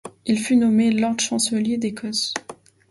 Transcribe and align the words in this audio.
Il 0.25 0.39
fut 0.39 0.55
nommé 0.55 0.89
Lord 0.89 1.19
Chancelier 1.19 1.77
d'Écosse. 1.77 2.33